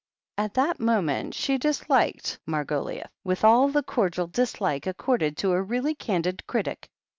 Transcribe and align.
At 0.39 0.55
that 0.55 0.79
moment 0.79 1.35
she 1.35 1.59
disliked 1.59 2.39
Margoliouth 2.47 3.11
with 3.23 3.43
all 3.43 3.67
the 3.67 3.83
cordial 3.83 4.25
dislike 4.25 4.87
accorded 4.87 5.37
to 5.37 5.51
a 5.51 5.61
really 5.61 5.93
candid 5.93 6.47
critic. 6.47 6.89